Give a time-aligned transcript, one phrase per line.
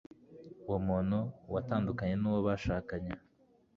[0.67, 1.17] uwo muntu
[1.53, 3.13] watandukanye n'uwo bashakanye